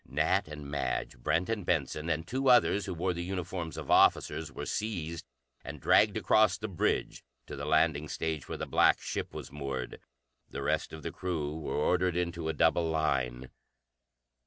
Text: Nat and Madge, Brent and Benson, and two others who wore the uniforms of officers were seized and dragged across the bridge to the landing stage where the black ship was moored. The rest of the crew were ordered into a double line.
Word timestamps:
Nat 0.07 0.47
and 0.47 0.65
Madge, 0.65 1.15
Brent 1.19 1.47
and 1.47 1.63
Benson, 1.63 2.09
and 2.09 2.25
two 2.25 2.49
others 2.49 2.87
who 2.87 2.93
wore 2.95 3.13
the 3.13 3.21
uniforms 3.23 3.77
of 3.77 3.91
officers 3.91 4.51
were 4.51 4.65
seized 4.65 5.27
and 5.63 5.79
dragged 5.79 6.17
across 6.17 6.57
the 6.57 6.67
bridge 6.67 7.23
to 7.45 7.55
the 7.55 7.65
landing 7.67 8.07
stage 8.09 8.49
where 8.49 8.57
the 8.57 8.65
black 8.65 8.99
ship 8.99 9.31
was 9.35 9.51
moored. 9.51 9.99
The 10.49 10.63
rest 10.63 10.91
of 10.91 11.03
the 11.03 11.11
crew 11.11 11.55
were 11.55 11.75
ordered 11.75 12.15
into 12.15 12.49
a 12.49 12.53
double 12.53 12.89
line. 12.89 13.51